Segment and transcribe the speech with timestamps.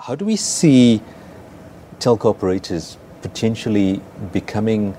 [0.00, 1.02] how do we see
[1.98, 4.00] telco operators potentially
[4.32, 4.96] becoming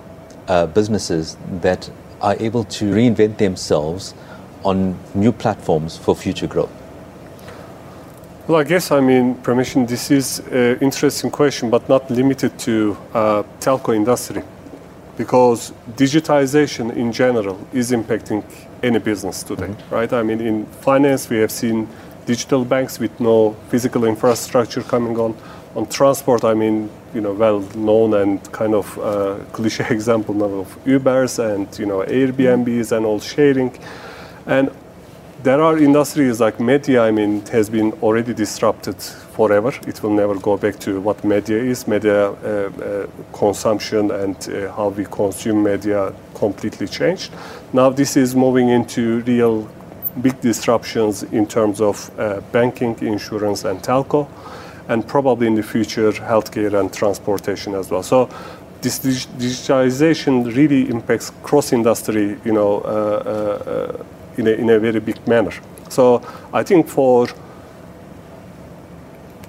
[0.48, 1.90] uh, businesses that
[2.22, 4.14] are able to reinvent themselves
[4.64, 6.72] on new platforms for future growth?
[8.48, 12.98] Well, I guess, I mean, Permission, this is an interesting question, but not limited to
[13.14, 14.44] uh, telco industry.
[15.18, 18.44] Because digitization in general is impacting
[18.82, 19.96] any business today, mm-hmm.
[19.96, 20.12] right?
[20.12, 21.88] I mean, in finance, we have seen
[22.30, 25.34] digital banks with no physical infrastructure coming on.
[25.76, 30.54] On transport, I mean, you know, well known and kind of uh, cliche example now
[30.64, 33.72] of Ubers and, you know, Airbnbs and all sharing.
[34.46, 34.70] And
[35.42, 39.02] there are industries like media, I mean, has been already disrupted
[39.38, 39.72] forever.
[39.88, 41.88] It will never go back to what media is.
[41.88, 47.32] Media uh, uh, consumption and uh, how we consume media completely changed.
[47.74, 49.68] Now this is moving into real
[50.22, 54.28] big disruptions in terms of uh, banking, insurance, and telco,
[54.88, 58.04] and probably in the future healthcare and transportation as well.
[58.04, 58.30] So
[58.82, 64.04] this digitalization really impacts cross-industry, you know, uh, uh,
[64.38, 65.54] in a, in a very big manner.
[65.90, 66.22] So
[66.54, 67.28] I think for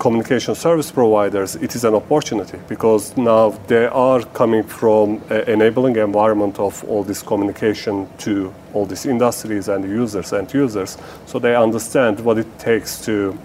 [0.01, 6.59] communication service providers, it is an opportunity because now they are coming from enabling environment
[6.59, 10.97] of all this communication to all these industries and users and users.
[11.27, 13.39] So they understand what it takes to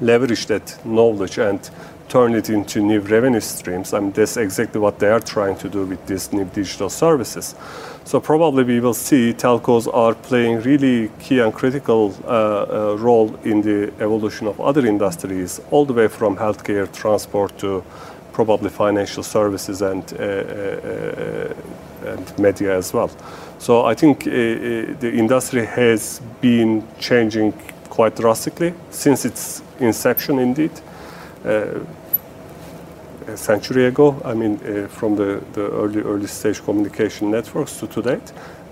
[0.00, 1.70] leverage that knowledge and
[2.08, 3.92] turn it into new revenue streams.
[3.92, 7.54] I mean, that's exactly what they are trying to do with these new digital services.
[8.04, 13.34] So probably we will see telcos are playing really key and critical uh, uh, role
[13.42, 17.82] in the evolution of other industries, all the way from healthcare, transport to
[18.32, 21.54] probably financial services and uh, uh, uh
[22.06, 23.10] and media as well.
[23.58, 24.30] So I think uh,
[25.00, 27.52] the industry has been changing
[27.88, 30.70] quite drastically since its inception, indeed
[31.46, 37.86] a century ago, I mean, uh, from the, the early, early stage communication networks to
[37.86, 38.20] today.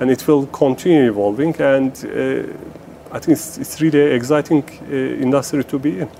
[0.01, 5.65] And it will continue evolving, and uh, I think it's, it's really exciting uh, industry
[5.65, 6.11] to be in.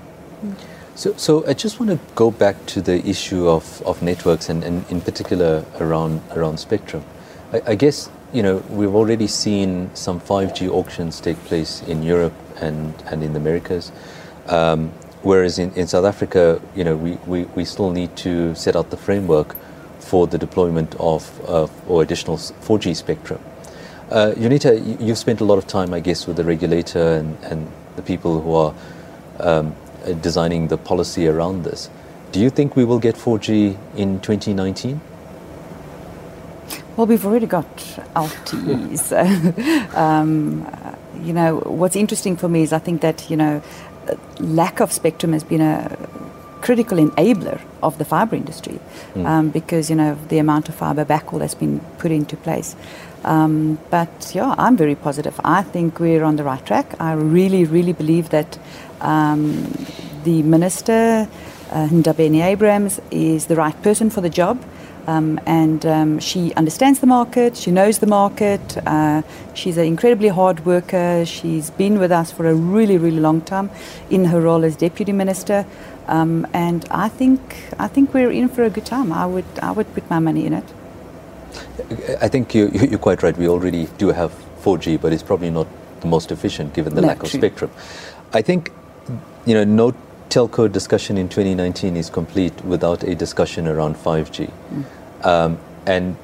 [0.95, 4.63] So, so I just want to go back to the issue of, of networks and,
[4.63, 7.03] and in particular around, around spectrum.
[7.51, 12.33] I, I guess, you know, we've already seen some 5G auctions take place in Europe
[12.61, 13.91] and, and in the Americas.
[14.47, 14.93] Um,
[15.25, 18.91] Whereas in, in South Africa, you know, we, we, we still need to set out
[18.91, 19.55] the framework
[19.97, 23.39] for the deployment of uh, or additional 4G spectrum.
[24.11, 27.71] Uh, Jonita, you've spent a lot of time, I guess, with the regulator and, and
[27.95, 28.75] the people who are
[29.39, 29.75] um,
[30.21, 31.89] designing the policy around this.
[32.31, 35.01] Do you think we will get 4G in 2019?
[36.97, 37.65] Well, we've already got
[38.15, 39.11] LTEs.
[39.95, 40.67] um,
[41.19, 43.63] you know, what's interesting for me is I think that, you know,
[44.39, 45.97] lack of spectrum has been a
[46.61, 48.79] critical enabler of the fibre industry
[49.13, 49.25] mm.
[49.25, 52.75] um, because you know the amount of fibre backhaul that's been put into place.
[53.23, 55.39] Um, but yeah, I'm very positive.
[55.43, 56.93] I think we're on the right track.
[56.99, 58.59] I really, really believe that
[59.01, 59.73] um,
[60.23, 61.27] the minister,
[61.71, 64.63] uh, Ndabeni Abrahams, is the right person for the job.
[65.07, 69.21] Um, and um, she understands the market, she knows the market, uh,
[69.53, 73.69] she's an incredibly hard worker, she's been with us for a really, really long time
[74.09, 75.65] in her role as Deputy Minister.
[76.07, 77.39] Um, and I think,
[77.77, 79.11] I think we're in for a good time.
[79.11, 80.65] I would, I would put my money in it.
[82.21, 83.37] I think you, you're quite right.
[83.37, 84.31] We already do have
[84.63, 85.67] 4G, but it's probably not
[86.01, 87.71] the most efficient given the no, lack of spectrum.
[88.33, 88.71] I think,
[89.45, 89.91] you know, no
[90.29, 94.51] telco discussion in 2019 is complete without a discussion around 5G.
[94.51, 95.25] Mm.
[95.25, 96.17] Um, and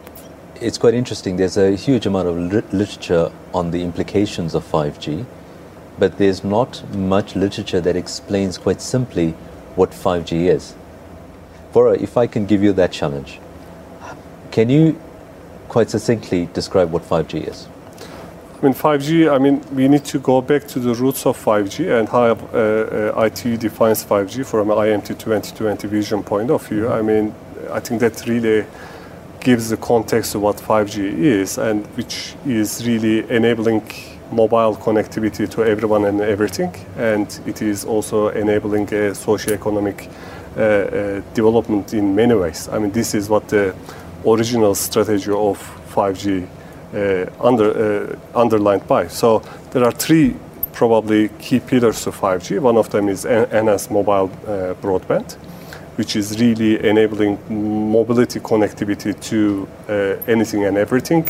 [0.61, 1.37] it's quite interesting.
[1.37, 2.37] There's a huge amount of
[2.73, 5.25] literature on the implications of 5G,
[5.97, 9.31] but there's not much literature that explains quite simply
[9.75, 10.75] what 5G is.
[11.73, 13.39] Vora, if I can give you that challenge,
[14.51, 14.99] can you
[15.69, 17.67] quite succinctly describe what 5G is?
[18.61, 21.99] I mean, 5G, I mean, we need to go back to the roots of 5G
[21.99, 26.87] and how uh, uh, ITU defines 5G from an IMT 2020 vision point of view.
[26.87, 27.33] I mean,
[27.71, 28.67] I think that really
[29.39, 33.81] gives the context of what 5G is and which is really enabling
[34.31, 36.75] mobile connectivity to everyone and everything.
[36.97, 40.07] And it is also enabling a socio-economic
[40.55, 42.69] uh, uh, development in many ways.
[42.69, 43.75] I mean, this is what the
[44.23, 45.57] original strategy of
[45.95, 46.60] 5G uh,
[47.39, 49.07] under, uh, underlined by.
[49.07, 49.41] So
[49.71, 50.35] there are three
[50.73, 52.59] probably key pillars to 5G.
[52.59, 55.37] One of them is enhanced mobile uh, broadband
[55.95, 57.37] which is really enabling
[57.91, 61.23] mobility connectivity to uh, anything and everything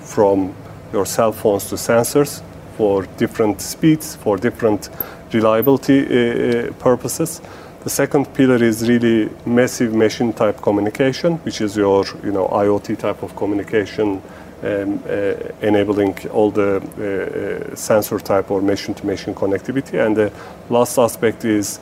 [0.00, 0.54] from
[0.92, 2.42] your cell phones to sensors
[2.76, 4.88] for different speeds, for different
[5.32, 7.40] reliability uh, uh purposes.
[7.84, 12.98] The second pillar is really massive machine type communication, which is your you know IoT
[12.98, 14.22] type of communication,
[14.62, 20.04] um, uh, enabling all the uh, uh, sensor type or machine to machine connectivity.
[20.04, 20.32] And the
[20.70, 21.78] last aspect is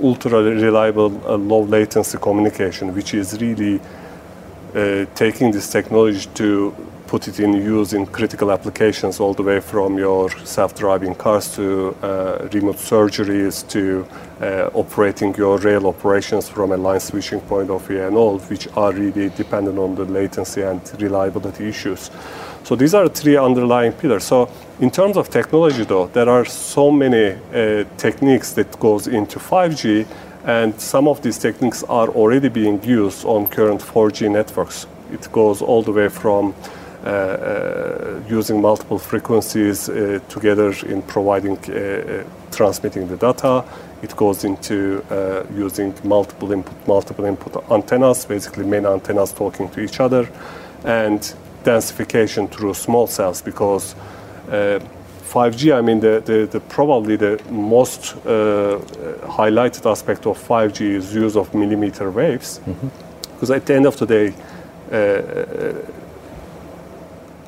[0.00, 3.80] ultra reliable low latency communication, which is really
[5.14, 6.74] taking this technology to
[7.08, 11.96] put it in use in critical applications all the way from your self-driving cars to
[12.02, 14.06] uh, remote surgeries to
[14.42, 18.68] uh, operating your rail operations from a line switching point of view and all, which
[18.76, 22.10] are really dependent on the latency and reliability issues.
[22.62, 24.24] So these are three underlying pillars.
[24.24, 29.38] So in terms of technology though, there are so many uh, techniques that goes into
[29.38, 30.06] 5G
[30.44, 34.86] and some of these techniques are already being used on current 4G networks.
[35.10, 36.54] It goes all the way from
[38.28, 41.56] using multiple frequencies uh, together in providing,
[42.50, 43.64] transmitting the data.
[44.02, 45.02] It goes into
[45.54, 50.28] using multiple input, multiple input antennas, basically MIMO antennas talking to each other,
[50.84, 51.34] and
[51.64, 53.94] densification through small cells because
[55.28, 58.78] 5G, I mean, the, the, the probably the most uh,
[59.28, 62.60] highlighted aspect of 5G is use of millimeter waves.
[62.60, 62.88] Mm-hmm.
[63.34, 64.34] Because at the end of the day,
[64.90, 65.97] uh,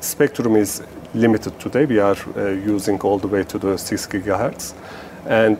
[0.01, 0.83] spectrum is
[1.13, 1.85] limited today.
[1.85, 4.73] We are uh, using all the way to the 6 gigahertz.
[5.25, 5.57] And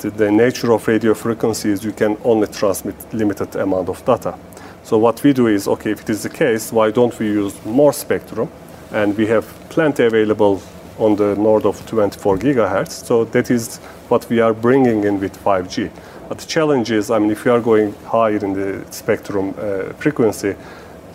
[0.00, 4.38] the, the, nature of radio frequency is you can only transmit limited amount of data.
[4.84, 7.54] So what we do is, okay, if it is the case, why don't we use
[7.64, 8.48] more spectrum?
[8.92, 10.62] And we have plenty available
[10.98, 13.04] on the north of 24 gigahertz.
[13.04, 15.90] So that is what we are bringing in with 5G.
[16.28, 19.94] But the challenge is, I mean, if you are going higher in the spectrum uh,
[19.94, 20.54] frequency,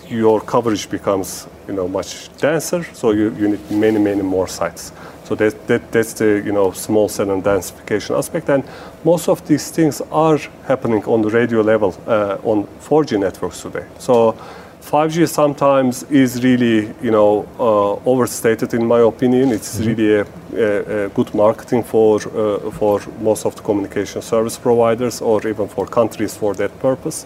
[0.09, 4.91] your coverage becomes you know much denser, so you, you need many many more sites.
[5.25, 8.63] So that, that that's the you know small cell and densification aspect, and
[9.03, 13.85] most of these things are happening on the radio level uh, on 4G networks today.
[13.99, 14.35] So
[14.81, 19.51] 5G sometimes is really you know uh, overstated in my opinion.
[19.51, 19.89] It's mm-hmm.
[19.89, 20.25] really a,
[20.55, 25.67] a, a, good marketing for uh, for most of the communication service providers or even
[25.67, 27.25] for countries for that purpose.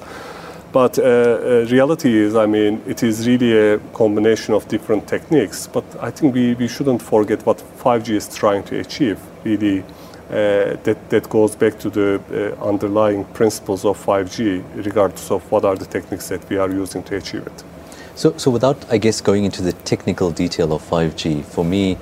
[0.72, 5.68] But uh, uh, reality is, I mean, it is really a combination of different techniques.
[5.68, 9.20] But I think we, we shouldn't forget what 5G is trying to achieve.
[9.44, 9.84] Really,
[10.30, 12.22] uh, that, that goes back to the
[12.60, 17.02] uh, underlying principles of 5G, regardless of what are the techniques that we are using
[17.04, 17.64] to achieve it.
[18.16, 21.98] So, so without, I guess, going into the technical detail of 5G, for me,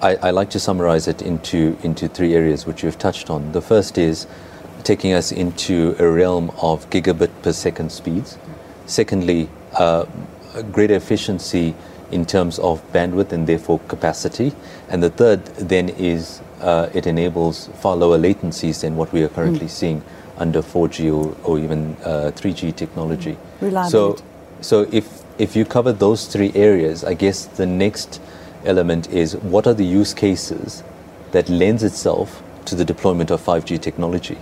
[0.00, 3.52] I, I like to summarize it into, into three areas which you've touched on.
[3.52, 4.26] The first is
[4.84, 8.38] taking us into a realm of gigabit per second speeds.
[8.86, 10.06] Secondly, uh,
[10.72, 11.74] greater efficiency
[12.10, 14.52] in terms of bandwidth and therefore capacity.
[14.88, 19.28] And the third then is uh, it enables far lower latencies than what we are
[19.28, 19.70] currently mm.
[19.70, 20.02] seeing
[20.38, 23.36] under 4G or, or even uh, 3G technology.
[23.90, 24.16] So,
[24.60, 28.20] so if, if you cover those three areas, I guess the next
[28.64, 30.82] element is what are the use cases
[31.32, 34.38] that lends itself to the deployment of 5G technology?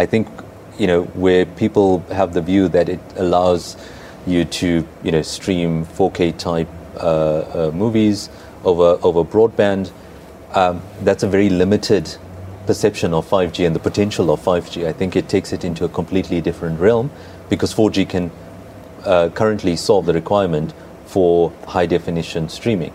[0.00, 0.28] I think
[0.78, 3.76] you know where people have the view that it allows
[4.26, 8.30] you to you know stream 4K type uh, uh, movies
[8.64, 9.92] over over broadband.
[10.54, 12.16] Um, that's a very limited
[12.66, 14.86] perception of 5G and the potential of 5G.
[14.86, 17.10] I think it takes it into a completely different realm
[17.50, 18.30] because 4G can
[19.04, 20.72] uh, currently solve the requirement
[21.04, 22.94] for high definition streaming.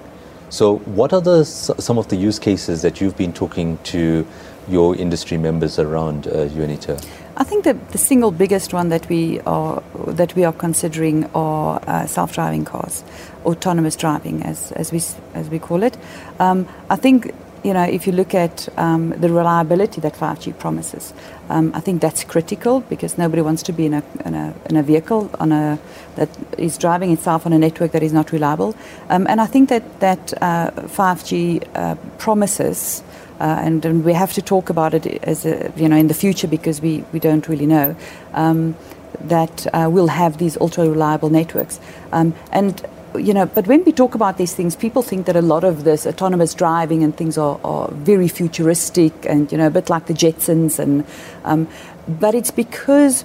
[0.50, 4.26] So, what are the, some of the use cases that you've been talking to
[4.68, 7.00] your industry members around uh, UNITER?
[7.38, 11.82] I think the, the single biggest one that we are that we are considering are
[11.86, 13.04] uh, self-driving cars,
[13.46, 15.02] autonomous driving, as, as we
[15.34, 15.98] as we call it.
[16.40, 21.14] Um, I think you know if you look at um, the reliability that 5G promises,
[21.50, 24.78] um, I think that's critical because nobody wants to be in a, in a, in
[24.78, 25.78] a vehicle on a
[26.16, 28.76] that is driving itself on a network that is not reliable.
[29.10, 33.04] Um, and I think that that uh, 5G uh, promises
[33.40, 36.14] uh, and, and, we have to talk about it as a, you know in the
[36.14, 37.96] future because we, we don't really know
[38.34, 38.76] um,
[39.22, 41.80] that uh, we'll have these ultra reliable networks.
[42.12, 42.86] Um, and
[43.18, 45.86] you know but when we talk about these things people think that a lot of
[45.86, 50.08] this autonomous driving and things are, are very futuristic and you know a bit like
[50.08, 51.06] the Jetsons and
[51.46, 51.66] um,
[52.08, 53.24] but it's because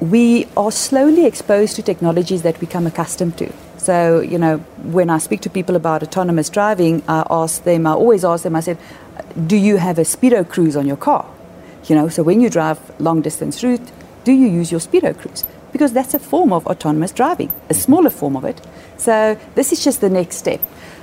[0.00, 3.52] we are slowly exposed to technologies that we become accustomed to.
[3.76, 7.92] So, you know, when I speak to people about autonomous driving, I ask them, I
[7.92, 8.78] always ask them, I said,
[9.46, 11.26] do you have a speedo cruise on your car?
[11.86, 13.90] You know, so when you drive long distance route,
[14.24, 15.44] do you use your speedo cruise?
[15.72, 18.60] Because that's a form of autonomous driving, a smaller form of it.
[18.96, 20.60] So this is just the next step.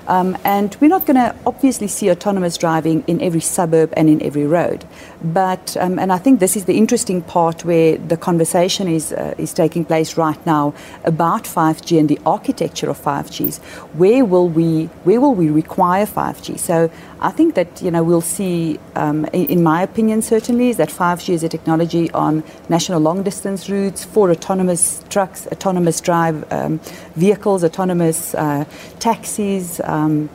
[0.08, 4.24] Um, and we're not going to obviously see autonomous driving in every suburb and in
[4.24, 4.86] every road.
[5.22, 9.36] But, um, and I think this is the interesting part where the conversation is, uh,
[9.38, 13.60] is taking place right now about 5G and the architecture of 5Gs.
[13.96, 16.58] Where will we, where will we require 5G?
[16.58, 20.90] So I think that, you know, we'll see, um, in, my opinion, certainly, is that
[20.90, 26.80] 5G is a technology on national long distance routes for autonomous trucks, autonomous drive um,
[27.16, 28.66] vehicles, autonomous uh,
[29.00, 29.80] taxis.
[29.84, 30.30] Um,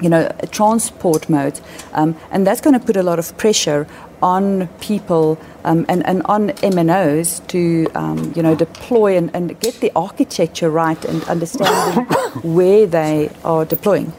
[0.00, 1.62] you know, transport modes,
[1.92, 3.86] um, and that's going to put a lot of pressure
[4.20, 9.74] on people um, and, and on MNOs to, um, you know, deploy and, and get
[9.74, 12.08] the architecture right and understand
[12.42, 14.12] where they are deploying.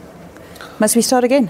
[0.80, 1.50] Must we start again?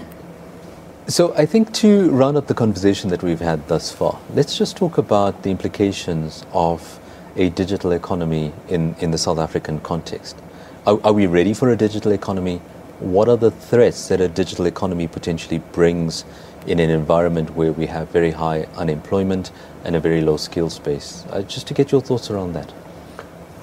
[1.06, 4.74] So I think to round up the conversation that we've had thus far, let's just
[4.78, 6.98] talk about the implications of
[7.36, 10.34] a digital economy in, in the South African context.
[10.86, 12.56] Are, are we ready for a digital economy?
[13.00, 16.24] What are the threats that a digital economy potentially brings
[16.66, 19.52] in an environment where we have very high unemployment
[19.84, 21.26] and a very low skills base?
[21.28, 22.72] Uh, just to get your thoughts around that.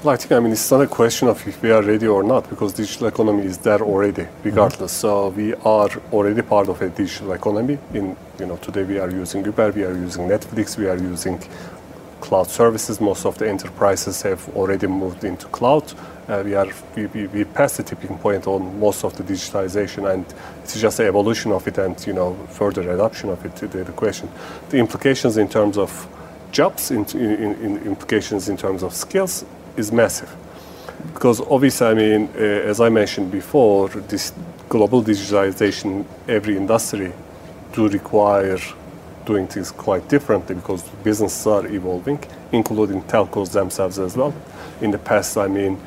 [0.04, 2.24] Well, I think I mean it's not a question of if we are ready or
[2.24, 4.94] not because digital economy is there already, regardless.
[4.94, 5.02] Mm-hmm.
[5.02, 7.78] So we are already part of a digital economy.
[7.94, 11.40] In you know today we are using Uber, we are using Netflix, we are using
[12.20, 13.00] cloud services.
[13.00, 15.94] Most of the enterprises have already moved into cloud.
[16.28, 20.12] Uh, we are we, we, we passed the tipping point on most of the digitalization,
[20.12, 20.26] and
[20.64, 23.56] it's just the evolution of it, and you know further adoption of it.
[23.56, 24.30] The, the question,
[24.70, 25.92] the implications in terms of
[26.52, 29.46] jobs, in, in, in implications in terms of skills,
[29.78, 30.34] is massive.
[31.14, 34.34] Because obviously, I mean, uh, as I mentioned before, this
[34.70, 37.12] global digitalization, every industry
[37.74, 38.58] do require
[39.26, 42.20] doing things quite differently because businesses are evolving,
[42.52, 44.34] including telcos themselves as well.
[44.82, 45.80] In the past, I mean,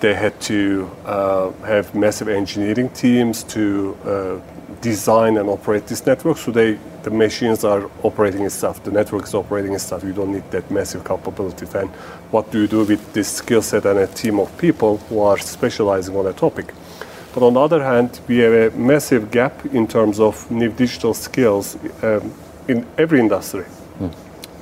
[0.00, 6.38] they had to uh, have massive engineering teams to uh, design and operate this network.
[6.38, 10.04] So they, the machines are operating itself, the network is operating itself.
[10.04, 11.66] You don't need that massive capability.
[11.66, 11.88] Then
[12.30, 15.38] what do you do with this skill set and a team of people who are
[15.38, 16.72] specializing on a topic?
[17.34, 21.12] But on the other hand, we have a massive gap in terms of new digital
[21.12, 22.32] skills um,
[22.66, 23.66] in every industry.
[23.98, 24.14] Mm.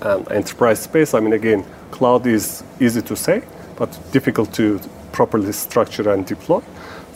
[0.02, 3.42] And enterprise space, I mean, again, cloud is easy to say,
[3.76, 4.80] but difficult to
[5.12, 6.61] properly structure and deploy.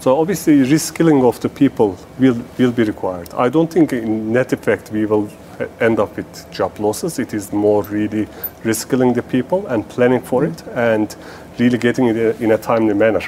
[0.00, 3.34] So obviously, reskilling of the people will, will be required.
[3.34, 5.28] I don't think in net effect we will
[5.80, 7.18] end up with job losses.
[7.18, 8.26] It is more really
[8.62, 11.14] reskilling the people and planning for it and
[11.58, 13.22] really getting it in a timely manner.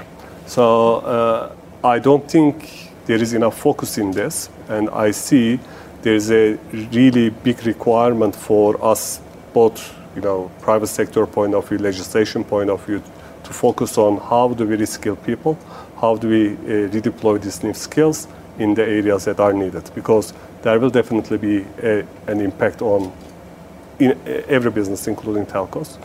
[0.47, 5.59] So uh, I don't think there is enough focus in this, and I see
[6.03, 6.57] there's a
[6.93, 9.21] really big requirement for us,
[9.53, 13.03] both you know, private sector point of view, legislation point of view,
[13.45, 15.59] to focus on how do we reskill people,
[16.01, 20.35] how do we uh, redeploy these new skills in the areas that are needed, because
[20.63, 23.13] there will definitely be a, an impact on
[23.99, 25.99] in every business, including telcos.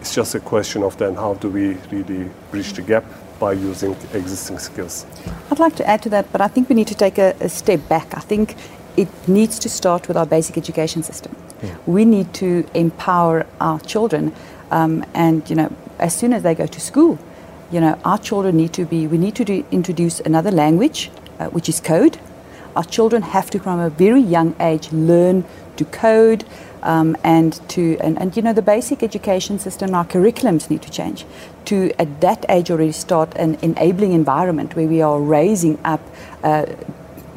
[0.00, 3.04] It's just a question of then how do we really bridge the gap
[3.40, 5.06] by using existing skills.
[5.50, 7.48] I'd like to add to that, but I think we need to take a, a
[7.48, 8.16] step back.
[8.16, 8.54] I think
[8.96, 11.34] it needs to start with our basic education system.
[11.62, 11.76] Yeah.
[11.86, 14.32] We need to empower our children,
[14.70, 17.18] um, and you know, as soon as they go to school,
[17.70, 19.06] you know, our children need to be.
[19.06, 22.18] We need to do, introduce another language, uh, which is code.
[22.76, 25.44] Our children have to, from a very young age, learn
[25.76, 26.44] to code.
[26.80, 30.90] Um, and to and, and you know the basic education system our curriculums need to
[30.92, 31.26] change
[31.64, 36.00] to at that age already start an enabling environment where we are raising up
[36.44, 36.66] uh,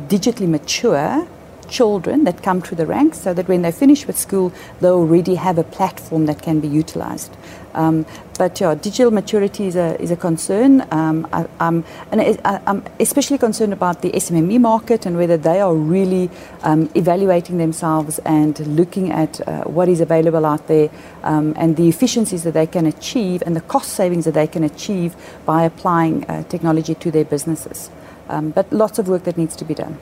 [0.08, 1.28] digitally mature
[1.72, 5.36] children that come through the ranks so that when they finish with school, they already
[5.36, 7.36] have a platform that can be utilized.
[7.74, 8.06] Um,
[8.38, 10.86] but yeah, digital maturity is a, is a concern.
[10.92, 15.74] Um, I, and I, am especially concerned about the SMME market and whether they are
[15.74, 16.30] really
[16.63, 20.90] um, evaluating themselves and looking at uh, what is available out there
[21.24, 24.63] um, and the efficiencies that they can achieve and the cost savings that they can
[24.63, 27.90] achieve by applying uh, technology to their businesses.
[28.28, 29.98] Um, but lots of work that needs to be done.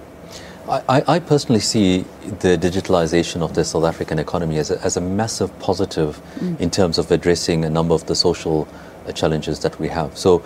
[0.70, 5.02] I, I, personally see the digitalization of the South African economy as a, as a
[5.02, 6.60] massive positive mm.
[6.60, 8.68] in terms of addressing a number of the social
[9.08, 10.16] uh, challenges that we have.
[10.16, 10.44] So,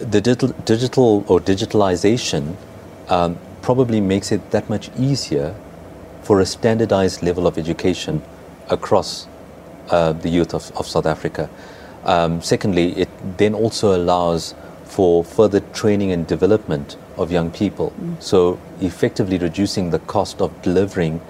[0.00, 2.56] the digital, digital or digitalization
[3.08, 5.54] um, probably makes it that much easier
[6.22, 8.22] for a standardized level of education
[8.70, 9.28] across
[9.90, 11.48] uh, the youth of, of South Africa.
[12.04, 14.54] Um, secondly, it then also allows
[14.90, 17.92] for further training and development of young people.
[17.92, 18.22] Mm.
[18.22, 21.20] So, effectively reducing the cost of delivering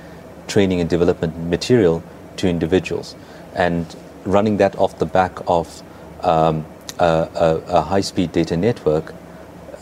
[0.48, 2.02] training and development material
[2.38, 3.14] to individuals
[3.54, 5.82] and running that off the back of
[6.22, 6.64] um,
[6.98, 9.14] a, a, a high speed data network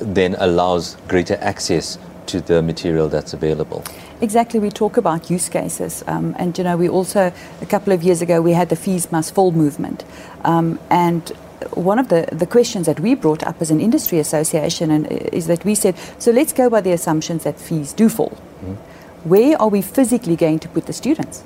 [0.01, 3.83] then allows greater access to the material that's available.
[4.21, 7.33] Exactly, we talk about use cases, um, and you know, we also
[7.63, 10.05] a couple of years ago we had the fees must fall movement,
[10.45, 11.33] um, and
[11.75, 15.47] one of the, the questions that we brought up as an industry association and, is
[15.47, 18.37] that we said, so let's go by the assumptions that fees do fall.
[18.65, 18.77] Mm.
[19.25, 21.43] Where are we physically going to put the students?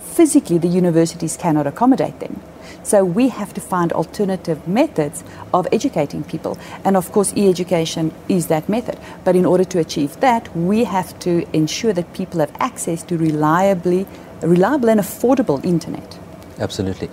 [0.00, 2.40] Physically, the universities cannot accommodate them.
[2.82, 6.56] So we have to find alternative methods of educating people.
[6.84, 8.98] And of course, e education is that method.
[9.24, 13.18] But in order to achieve that, we have to ensure that people have access to
[13.18, 14.06] reliably,
[14.40, 16.18] reliable and affordable internet.
[16.58, 17.08] Absolutely.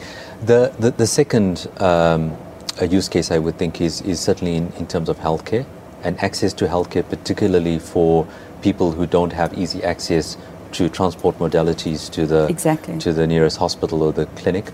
[0.45, 2.35] The, the, the second um,
[2.89, 5.65] use case I would think is, is certainly in, in terms of healthcare
[6.03, 8.27] and access to healthcare, particularly for
[8.61, 10.37] people who don't have easy access
[10.71, 12.97] to transport modalities to the exactly.
[12.97, 14.71] to the nearest hospital or the clinic.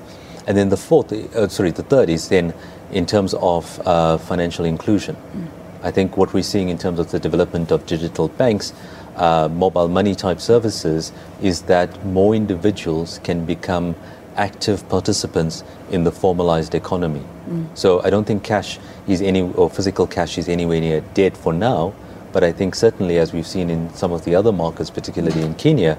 [0.47, 2.53] And then the fourth, uh, sorry, the third is then
[2.91, 5.15] in terms of uh, financial inclusion.
[5.15, 5.47] Mm.
[5.83, 8.73] I think what we're seeing in terms of the development of digital banks,
[9.15, 11.11] uh, mobile money type services,
[11.41, 13.95] is that more individuals can become
[14.39, 17.23] active participants in the formalized economy.
[17.47, 17.77] Mm.
[17.77, 21.53] So I don't think cash is any, or physical cash is anywhere near dead for
[21.53, 21.93] now,
[22.31, 25.55] but I think certainly as we've seen in some of the other markets, particularly in
[25.55, 25.95] Kenya,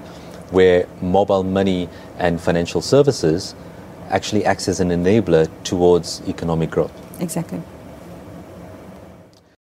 [0.50, 3.54] where mobile money and financial services
[4.08, 6.92] actually acts as an enabler towards economic growth.
[7.20, 7.62] Exactly.